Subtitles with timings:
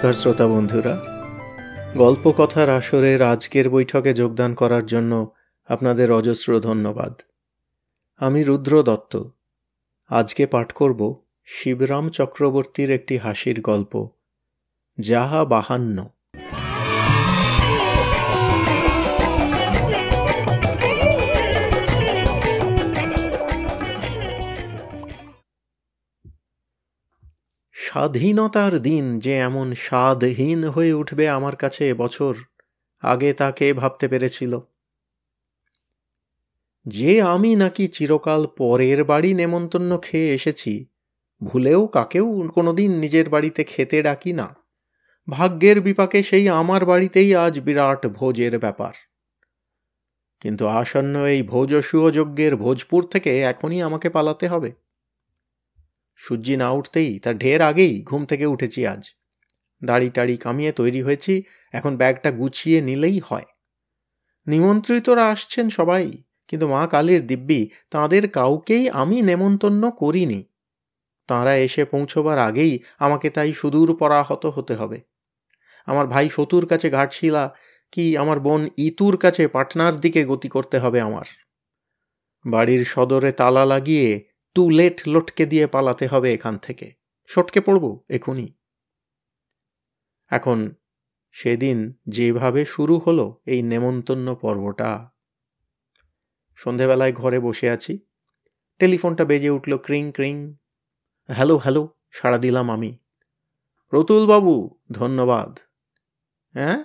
[0.00, 1.00] নমস্কার শ্রোতা বন্ধুরা।
[1.96, 5.32] গল্প কথার আসরের আজকের বৈঠকে যোগদান করার জন্য
[5.68, 7.20] আপনাদের অজস্র ধন্যবাদ।
[8.16, 9.22] আমি রুদ্র দত্ত।
[10.08, 14.08] আজকে পাঠ করব শিবরাম চক্রবর্তীর একটি হাসির গল্প,
[14.98, 16.08] যাহা বাহান্ন।
[27.80, 32.34] স্বাধীনতার দিন যে এমন স্বাদহীন হয়ে উঠবে আমার কাছে এবছর
[33.00, 34.60] আগে তাকে ভাবতে পেরেছিল?
[36.86, 40.86] যে আমি নাকি চিরকাল পরের বাড়ি নেমন্তন্ন খেয়ে এসেছি,
[41.42, 44.54] ভুলেও কাকেও কোনোদিন নিজের বাড়িতে খেতে ডাকি না।
[45.28, 48.94] ভাগ্যের বিপাকে সেই আমার বাড়িতেই আজ বিরাট ভোজের ব্যাপার।
[50.40, 54.79] কিন্তু আসন্ন এই ভোজসুয় যজ্ঞের ভোজপুর থেকে এখনই আমাকে পালাতে হবে।
[56.20, 59.02] সূর্যি না উঠতেই তার ঢের আগেই ঘুম থেকে উঠেছি আজ।
[59.82, 63.48] দাড়ি টাড়ি কামিয়ে তৈরি হয়েছি, এখন ব্যাগটা গুছিয়ে নিলেই হয়।
[64.46, 66.04] নিমন্ত্রিতরা আসছেন সবাই,
[66.48, 67.60] কিন্তু মা কালীর দিব্যি
[67.90, 70.40] তাদের কাউকেই আমি নেমন্তন্ন করিনি।
[71.28, 74.98] তাঁরা এসে পৌঁছবার আগেই আমাকে তাই সুদূর পরাহত হতে হবে।
[75.88, 77.44] আমার ভাই সতুর কাছে ঘাটশিলা,
[77.92, 81.26] কি আমার বোন ইতুর কাছে পাটনার দিকে গতি করতে হবে আমার।
[82.44, 84.08] বাড়ির সদরে তালা লাগিয়ে
[84.54, 86.94] টু লেট লটকে দিয়ে পালাতে হবে এখান থেকে।
[87.26, 88.52] সটকে পড়ব এখনই
[90.30, 90.74] এখন
[91.32, 95.10] সেদিন যেভাবে শুরু হলো এই নেমন্তন্ন পর্বটা।
[96.56, 97.98] সন্ধেবেলায় ঘরে বসে আছি।
[98.78, 100.54] টেলিফোনটা বেজে উঠল ক্রিং ক্রিং।
[101.28, 102.98] হ্যালো হ্যালো, সাড়া দিলাম আমি।
[103.88, 105.58] প্রতুলবাবু ধন্যবাদ।
[106.52, 106.84] হ্যাঁ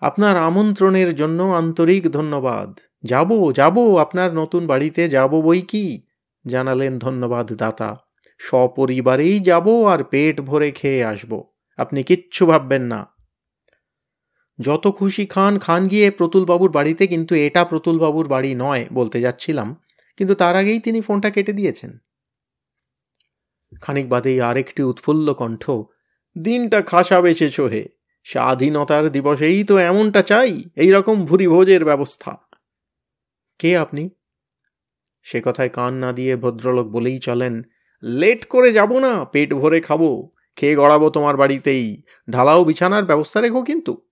[0.00, 6.06] আপনার আমন্ত্রণের জন্য আন্তরিক ধন্যবাদ। যাব যাব, আপনার নতুন বাড়িতে যাব বই কি?
[6.44, 7.90] জানালেন ধন্যবাদ দাতা,
[8.40, 11.32] সপরিবারেই যাব আর পেট ভরে খেয়ে আসব,
[11.78, 13.00] আপনি কিচ্ছু ভাববেন না।
[14.58, 19.68] যত খুশি খান খান গিয়ে প্রতুলবাবুর বাড়িতে, কিন্তু এটা প্রতুলবাবুর বাড়ি নয় বলতে যাচ্ছিলাম,
[20.16, 21.92] কিন্তু তার আগেই তিনি ফোনটা কেটে দিয়েছেন।
[23.82, 25.64] খানিক বাদেই আরেকটি উৎফুল্ল কণ্ঠ,
[26.36, 27.84] দিনটা খাসা বেছেছ হে,
[28.26, 32.32] স্বাধীনতার দিবসেই তো এমনটা চাই এই রকম ভুরি ভোজের ব্যবস্থা।
[33.60, 34.04] কে আপনি?
[35.24, 37.62] সে কথায় কান না দিয়ে ভদ্রলোক বলেই চলেন,
[38.02, 43.62] লেট করে যাব না, পেট ভরে খাব, খেয়ে গড়াবো তোমার বাড়িতেই, ঢালাও বিছানার ব্যবস্থা রেখো
[43.62, 44.06] কিন্তু।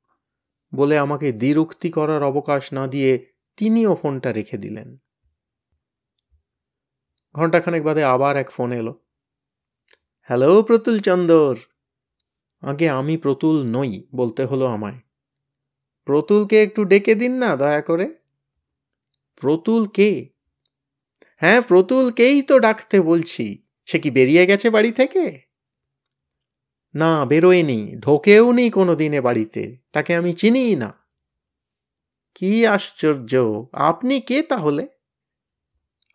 [0.74, 4.96] বলে আমাকে দ্বিরুক্তি করার অবকাশ না দিয়ে তিনিও ফোনটা রেখে দিলেন।
[7.34, 9.04] ঘণ্টাখানেক বাদে আবার এক ফোন এলো।
[10.20, 11.56] হ্যালো, প্রতুল চন্দর।
[12.60, 15.00] আগে আমি প্রতুল নই, বলতে হলো আমায়।
[16.04, 18.14] প্রতুলকে একটু ডেকে দিন না, দয়া করে।
[19.36, 20.31] প্রতুল কে?
[21.42, 25.22] হ্যাঁ প্রতুলকেই তো ডাকতে বলছি। সে কি বেরিয়ে গেছে বাড়ি থেকে?
[26.94, 30.90] না, বেরোয়নি, ঢোকেও নি কোনো দিনে বাড়িতে। তাকে আমি চিনি না।
[32.36, 33.32] কি আশ্চর্য!
[33.72, 34.82] আপনি কে তাহলে?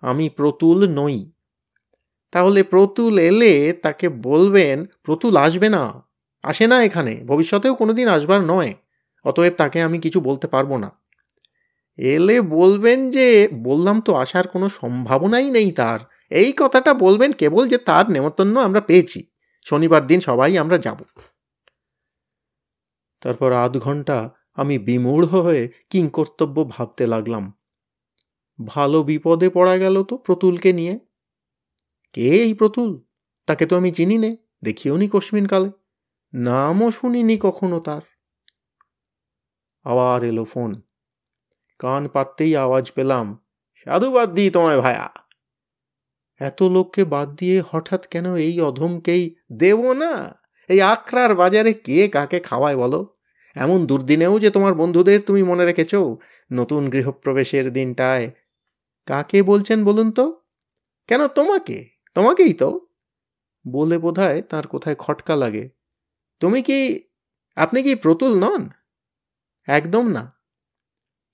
[0.03, 1.31] আমি প্রতুল নই।
[2.31, 5.83] তাহলে প্রতুল এলে তাকে বলবেন, প্রতুল আসবে না।
[6.43, 8.73] আসে না এখানে, ভবিষ্যতেও কোনোদিন আসবার নয়।
[9.25, 10.89] অতএব তাকে আমি কিছু বলতে পারব না।
[11.97, 16.00] এলে বলবেন যে, বললাম তো আসার কোনো সম্ভাবনাই নেই তার।
[16.30, 19.25] এই কথাটা বলবেন কেবল যে তার নেমন্তন্ন আমরা পেয়েছি।
[19.63, 21.02] শনিবার দিন সবাই আমরা যাব।
[23.22, 27.53] তারপর আধ ঘণ্টা আমি বিমূঢ় হয়ে কিংকর্তব্য ভাবতে লাগলাম।
[28.66, 31.00] ভালো বিপদে পড়া গেল তো প্রতুলকে নিয়ে।
[32.14, 33.02] কে এই প্রতুল?
[33.46, 35.09] তাকে তো আমি চিনি নে, দেখিও নি
[35.47, 35.72] কালে।
[36.34, 38.02] নামও শুনিনি কখনো তার।
[39.84, 40.81] আবার এলো ফোন।
[41.79, 43.45] কান পাততেই আওয়াজ পেলাম
[43.75, 45.09] সাধুবাদ দিই তোমায় ভায়া।
[46.39, 50.39] এত লোককে বাদ দিয়ে হঠাৎ কেন এই অধমকেই দেব না?
[50.69, 53.17] এই আখড়ার বাজারে কে কাকে খাওয়ায় বলো?
[53.55, 55.96] এমন দুর্দিনেও যে তোমার বন্ধুদের তুমি মনে রেখেছ,
[56.52, 58.31] নতুন গৃহপ্রবেশের দিনটায়।
[59.05, 60.41] কাকে বলছেন বলুন তো?
[61.07, 61.90] কেন তোমাকে?
[62.16, 62.87] তোমাকেই তো।
[63.67, 65.69] বলে বোধহয় তার কোথায় খটকা লাগে।
[66.40, 67.03] তুমি কি,
[67.55, 68.69] আপনি কি প্রতুল নন?
[69.67, 70.36] একদম না।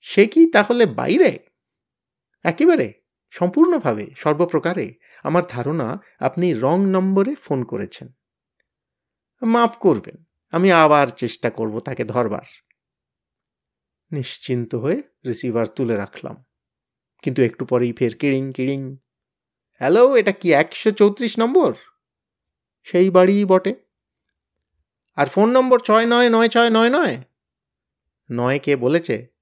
[0.06, 1.38] সে কি তাহলে বাইরে?
[2.42, 2.92] একেবারে,
[3.30, 8.12] সম্পূর্ণভাবে, সর্বপ্রকারে। আমার ধারণা, আপনি রং নম্বরে ফোন করেছেন।
[9.42, 12.40] মাফ করবেন, আমি আবার চেষ্টা করব তাকে ধরবার।
[14.12, 16.44] নিশ্চিন্ত হয়ে রিসিভার তুলে রাখলাম।
[17.22, 18.96] কিন্তু একটু পরেই ফের কিড়িং কিড়িং।
[19.78, 21.74] হ্যালো, এটা কি একশো চৌত্রিশ নম্বর?
[22.82, 23.74] সেই বাড়িই বটে।
[25.16, 27.22] আর ফোন নম্বর ছয় নয় নয় ছয়, নয় নয়?
[28.32, 29.33] নয় কে বলেছে।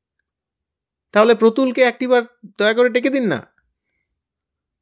[1.12, 2.22] তাহলে প্রতুলকে একটিবার
[2.58, 3.46] দয়া করে ডেকে দিন না।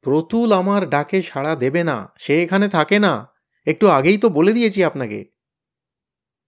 [0.01, 3.27] প্রতুল আমার ডাকে সাড়া দেবে না, সে এখানে থাকে না।
[3.65, 5.25] একটু আগেই তো বলে দিয়েছি আপনাকে।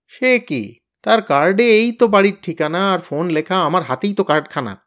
[0.08, 0.80] সে কি?
[1.04, 4.78] তার কার্ডে এই তো বাড়ির ঠিকানা আর ফোন লেখা আমার হাতেই তো কার্ডখানা।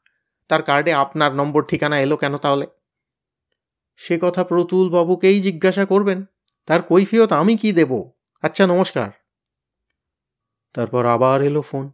[0.48, 2.66] তার কার্ডে আপনার নম্বর ঠিকানা এলো কেন তাহলে?
[3.96, 6.24] সে কথা প্রতুল বাবুকেই জিজ্ঞাসা করবেন।
[6.66, 8.10] তার কৈফিয়ত আমি কি দেব?
[8.42, 9.10] আচ্ছা নমস্কার।
[10.74, 11.92] তারপর আবার এলো ফোন।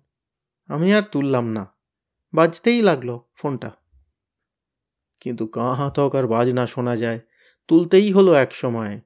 [0.69, 1.82] আমি আর তুললাম না।
[2.35, 3.71] বাজতেই লাগল ফোনটা।
[5.21, 7.21] কিন্তু কাহা তক আর বাজনা শোনা যায়,
[7.69, 9.01] তুলতেই হলো এক সময়।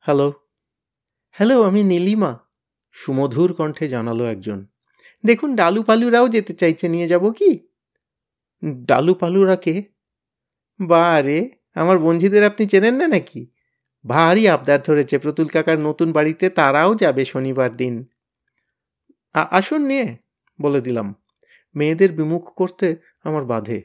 [0.00, 0.32] হ্যালো?
[1.30, 2.38] হ্যালো, আমি নীলিমা।
[2.92, 4.66] সুমধুর কণ্ঠে জানালো একজন।
[5.26, 7.68] দেখুন, ডালু পালুরাও যেতে চাইছে, নিয়ে যাব কি?
[8.64, 9.84] ডালু পালুরা কে?
[10.80, 13.50] বা রে আমার বন্ধুদের আপনি চেনেন না নাকি?
[14.06, 18.06] ভারী আবদার ধরেছে প্রতুল কাকার নতুন বাড়িতে, তারাও যাবে শনিবার দিন।
[19.32, 20.16] আসুন নিয়ে,
[20.60, 21.14] বলে দিলাম।
[21.74, 23.82] মেয়েদের বিমুখ করতে আমার বাধে।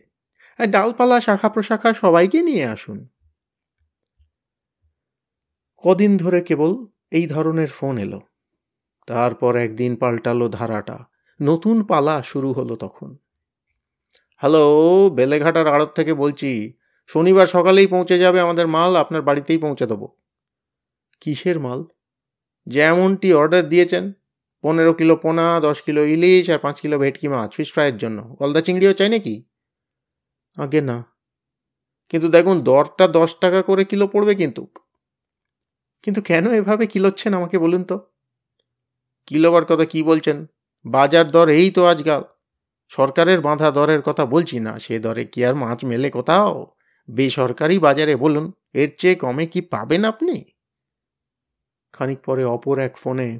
[0.57, 3.07] আর ডালপালা শাখা প্রশাখা সবাইকে নিয়ে আসুন।
[5.77, 8.21] কদিন ধরে কেবল এই ধরনের ফোন এলো।
[9.07, 11.05] তারপর একদিন পাল্টালো ধারাটা।
[11.41, 13.17] নতুন পালা শুরু হলো তখন।
[14.37, 16.73] হ্যালো, বেলেঘাটার আড়ত থেকে বলছি,
[17.07, 20.15] শনিবার সকালেই পৌঁছে যাবে আমাদের মাল, আপনার বাড়িতেই পৌঁছে দেবো।
[21.21, 21.83] কিসের মাল?
[22.67, 24.13] যেমনটি অর্ডার দিয়েছেন
[24.61, 28.61] পনেরো কিলো পোনা, দশ কিলো ইলিশ আর পাঁচ কিলো ভেটকি মাছ ফিশ ফ্রাইয়ের জন্য। গলদা
[28.61, 29.43] চিংড়িও চাই নাকি?
[30.55, 31.03] আগে না।
[32.09, 34.67] কিন্তু দেখুন, দরটা দশ টাকা করে কিলো পড়বে কিন্তু।
[36.03, 37.99] কিন্তু কেন এভাবে কিলোচ্ছেন আমাকে বলুন তো?
[39.25, 40.45] কিলোবার কথা কি বলছেন?
[40.85, 42.23] বাজার দর এই তো আজকাল।
[42.87, 46.67] সরকারের বাঁধা দরের কথা বলছি না, সে দরে কি আর মাছ মেলে কোথাও?
[47.09, 50.45] বেসরকারি বাজারে বলুন, এর চেয়ে কমে কি পাবেন আপনি?
[51.93, 53.39] খানিক পরে অপর এক ফোনে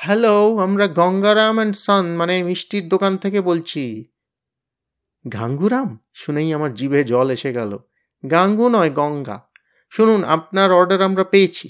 [0.00, 4.04] হ্যালো, আমরা গঙ্গারাম অ্যান্ড সন মানে মিষ্টির দোকান থেকে বলছি।
[5.32, 5.98] গাঙ্গুরাম?
[6.14, 7.78] শুনেই আমার জিভে জল এসে গেল।
[8.30, 9.42] গাঙ্গু নয়, গঙ্গা।
[9.90, 11.68] শুনুন, আপনার অর্ডার আমরা পেয়েছি।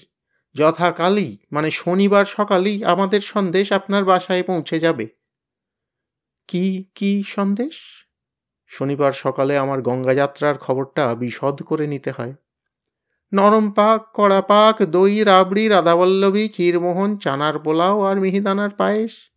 [0.54, 5.08] যথাকালই মানে শনিবার সকালেই আমাদের সন্দেশ আপনার বাসায় পৌঁছে যাবে।
[6.48, 7.81] কি কি সন্দেশ?
[8.66, 12.34] শনিবার সকালে আমার গঙ্গা যাত্রার খবরটা বিশদ করে নিতে হয়।
[13.32, 19.30] নরম পাক, কড়া পাক, দই, রাবড়ি, রাধাবল্লভী, ক্ষীরমোহন, চানার পোলাও আর মিহিদানার পায়েস।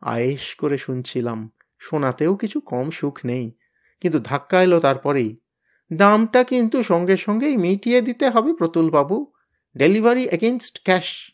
[0.00, 3.52] আয়েস করে শুনছিলাম, শোনাতেও কিছু কম সুখ নেই,
[4.00, 5.36] কিন্তু ধাক্কা এলো তারপরেই।
[5.92, 9.32] দামটা কিন্তু সঙ্গে সঙ্গেই মিটিয়ে দিতে হবে প্রতুলবাবু।
[9.76, 11.32] Delivery against cash,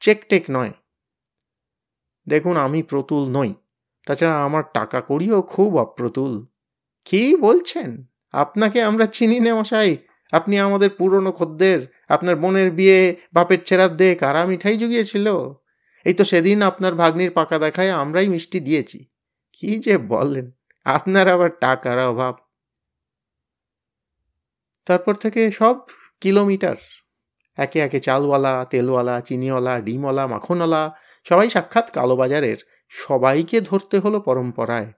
[0.00, 0.72] cheque take নয়।
[2.28, 3.54] দেখুন, আমি প্রতুল নই,
[4.06, 6.46] তাছাড়া আমার টাকা কড়িও খুব অপ্রতুল।
[7.04, 8.06] কি বলছেন?
[8.32, 9.96] আপনাকে আমরা চিনি নে মশাই।
[10.34, 13.00] আপনি আমাদের পুরনো খদ্দের, আপনার বোনের বিয়ে,
[13.32, 15.26] বাপের ছেড়ার দিয়ে কারা মিঠাই জুগিয়েছিল।
[16.06, 18.98] এই তো সেদিন আপনার ভাগ্নির পাকা দেখায় আমরাই মিষ্টি দিয়েছি।
[19.52, 20.46] কি যে বলেন,
[20.86, 22.34] আপনার আবার টাকার অভাব।
[24.86, 25.76] তারপর থেকে সব
[26.20, 26.78] কিলোমিটার।
[27.58, 30.82] একে একে চালওয়ালা, তেলওয়ালা, চিনিওয়ালা, ডিমওয়ালা, মাখনওয়ালা,
[31.26, 32.58] সবাই সাক্ষাৎ কালোবাজারের।
[32.92, 34.88] সবাইকে ধরতে হলো পরম্পরায়।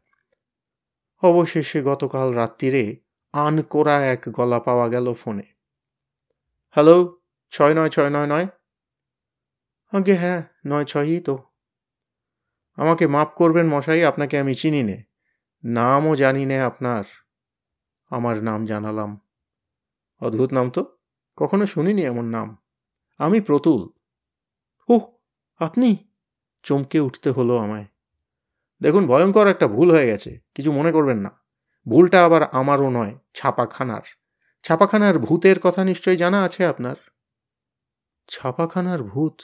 [1.23, 2.85] অবশেষে গতকাল রাত্রিরে
[3.45, 5.43] আনকোরা এক গলা পাওয়া গেল ফোনে।
[6.71, 8.47] হ্যালো, ছয় নয় ছয় নয় নয়?
[9.93, 11.39] আগে হ্যাঁ নয় ছয়ই তো।
[12.77, 15.03] আমাকে মাফ করবেন মশাই, আপনাকে আমি চিনি নে।
[15.65, 17.05] নামও জানি নে আপনার।
[18.11, 19.21] আমার নাম জানালাম।
[20.21, 20.99] অদ্ভুত নাম তো।
[21.37, 22.63] কখনো শুনিনি এমন নাম।
[23.19, 23.89] আমি প্রতুল।
[24.89, 25.03] ওহ
[25.59, 25.97] আপনি?
[26.63, 27.87] চমকে উঠতে হলো আমায়।
[28.83, 31.46] দেখুন, ভয়ঙ্কর একটা ভুল হয়ে গেছে, কিছু মনে করবেন না।
[31.87, 34.03] ভুলটা আবার আমারও নয়, ছাপাখানার।
[34.65, 36.97] ছাপাখানার ভূতের কথা নিশ্চয়ই জানা আছে আপনার?
[38.29, 39.43] ছাপাখানার ভূত?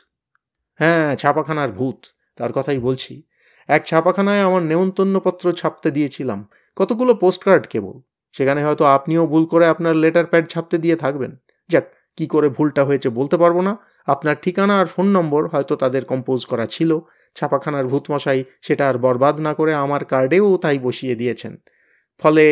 [0.80, 2.06] হ্যাঁ ছাপাখানার ভূত,
[2.36, 3.22] তার কথাই বলছি।
[3.68, 8.00] এক ছাপাখানায় আমার নেমন্তন্নপত্র ছাপতে দিয়েছিলাম, কতগুলো পোস্টকার্ড কেবল।
[8.32, 11.36] সেখানে হয়তো আপনিও ভুল করে আপনার লেটার প্যাড ছাপতে দিয়ে থাকবেন।
[11.70, 11.84] যাক,
[12.16, 16.46] কি করে ভুলটা হয়েছে বলতে পারব না। আপনার ঠিকানা আর ফোন নম্বর হয়তো তাদের কম্পোজ
[16.46, 16.98] করা ছিল।
[17.34, 21.56] ছাপাখানার ভূতমশাই সেটা আর বরবাদ না করে আমার কার্ডেও তাই বসিয়ে দিয়েছেন।
[22.22, 22.46] ফলে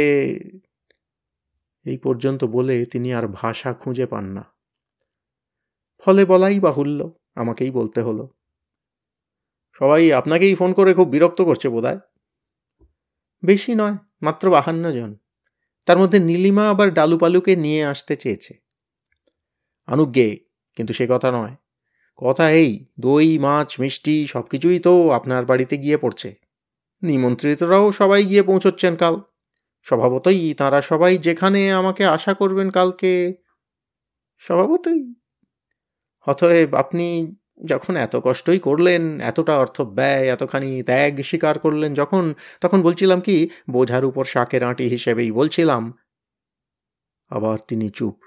[1.84, 4.44] এই পর্যন্ত বলে তিনি আর ভাষা খুঁজে পান না।
[5.98, 8.28] ফলে বলাই বাহুল্য, আমাকেই বলতে হলো।
[9.72, 11.98] সবাই আপনাকেই ফোন করে খুব বিরক্ত করছে বোধহয়।
[13.44, 15.16] বেশি নয়, মাত্র বাহান্ন জন।
[15.86, 18.58] তার মধ্যে নীলিমা আবার ডালুপালুকে নিয়ে আসতে চেয়েছে।
[19.86, 20.38] আনুজ্ঞে,
[20.76, 21.56] কিন্তু সে কথা নয়।
[22.16, 26.34] কথা এই, দই, মাছ, মিষ্টি সব কিছুই তো আপনার বাড়িতে গিয়ে পড়ছে।
[27.02, 29.20] নিমন্ত্রিতরাও সবাই গিয়ে পৌঁছচ্ছেন কাল।
[29.82, 33.34] স্বভাবতই তাঁরা সবাই যেখানে আমাকে আশা করবেন কালকে,
[34.38, 35.14] স্বভাবতই।
[36.26, 37.36] অতএব আপনি
[37.68, 43.50] যখন এত কষ্টই করলেন, এতটা অর্থ ব্যয়, এতখানি ত্যাগ স্বীকার করলেন যখন, তখন বলছিলাম কি,
[43.70, 45.92] বোঝার উপর শাকের আঁটি হিসেবেই বলছিলাম।
[47.28, 48.18] আবার তিনি চুপ।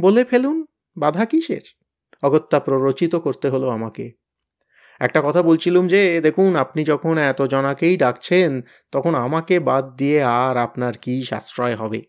[0.00, 1.60] বলে ফেলুন, বাধা কিসের?
[2.22, 4.21] অগত্যা প্ররোচিত করতে হলো আমাকে।
[5.02, 10.56] একটা কথা বলছিলুম যে, দেখুন, আপনি যখন এত জনাকেই ডাকছেন, তখন আমাকে বাদ দিয়ে আর
[10.56, 12.02] আপনার কি সাশ্রয় হবে?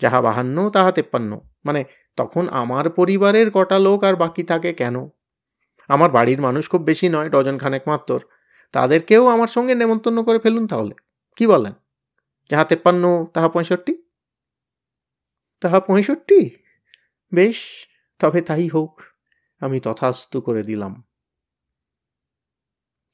[0.00, 1.84] যাহা বাহান্ন, তাহা তেপ্পান্ন। মানে
[2.16, 5.08] তখন আমার পরিবারের কটা লোক আর বাকি থাকে কেন?
[5.88, 8.20] আমার বাড়ির মানুষ খুব বেশি নয় ডজন খানেক মাত্র
[8.72, 10.94] তাদেরকেও আমার সঙ্গে নেমন্তন্ন করে ফেলুন তাহলে।
[11.36, 11.72] কি বলেন?
[12.50, 14.02] যাহা তেপ্পান্ন, তাহা পঁয়ষট্টি?
[15.60, 16.50] তাহা পঁয়ষট্টি?
[17.34, 17.56] বেশ,
[18.18, 19.00] তবে তাই হোক,
[19.60, 21.04] আমি তথাস্তু করে দিলাম।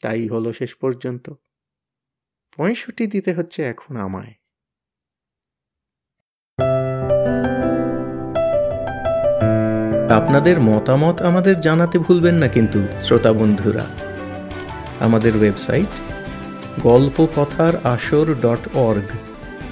[0.02, 1.30] তাই হলো শেষ পর্যন্ত।
[2.56, 4.34] পঁয়ষট্টি দিতে হচ্ছে এখন আমায়।
[10.10, 13.86] আপনাদের মতামত আমাদের জানাতে ভুলবেন না কিন্তু, শ্রোতা বন্ধুরা।
[15.00, 15.88] আমাদের website
[16.82, 19.10] Golpo Kothar Asor dot org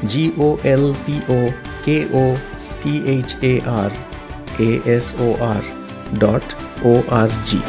[0.06, 1.48] G O L P O
[1.84, 2.36] K O
[2.82, 3.90] T H A R
[4.58, 5.62] A S O R
[6.18, 6.54] dot
[6.84, 7.60] O R G